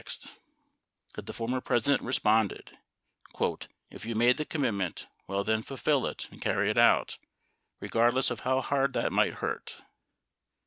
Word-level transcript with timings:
736 0.03 1.13
that 1.13 1.25
the 1.27 1.31
former 1.33 1.61
President 1.61 2.01
responded: 2.01 2.75
"If 3.91 4.03
you 4.03 4.15
made 4.15 4.37
the 4.37 4.45
commitment, 4.45 5.05
well 5.27 5.43
then, 5.43 5.61
fulfill 5.61 6.07
it 6.07 6.27
and 6.31 6.41
carry 6.41 6.71
it 6.71 6.77
out, 6.79 7.19
regardless 7.79 8.31
of 8.31 8.39
how 8.39 8.61
hard 8.61 8.93
that 8.93 9.05
it 9.05 9.11
might 9.11 9.35
hurt." 9.35 9.83